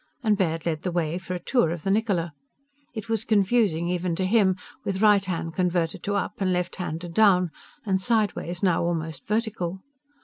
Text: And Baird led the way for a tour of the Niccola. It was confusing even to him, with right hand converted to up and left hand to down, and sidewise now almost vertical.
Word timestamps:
And 0.23 0.35
Baird 0.35 0.65
led 0.65 0.81
the 0.81 0.91
way 0.91 1.19
for 1.19 1.35
a 1.35 1.39
tour 1.39 1.69
of 1.69 1.83
the 1.83 1.91
Niccola. 1.91 2.31
It 2.95 3.07
was 3.07 3.23
confusing 3.23 3.87
even 3.87 4.15
to 4.15 4.25
him, 4.25 4.55
with 4.83 4.99
right 4.99 5.23
hand 5.23 5.53
converted 5.53 6.01
to 6.05 6.15
up 6.15 6.41
and 6.41 6.51
left 6.51 6.77
hand 6.77 7.01
to 7.01 7.07
down, 7.09 7.51
and 7.85 8.01
sidewise 8.01 8.63
now 8.63 8.83
almost 8.83 9.27
vertical. 9.27 9.83